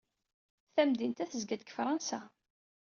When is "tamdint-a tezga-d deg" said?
0.75-1.69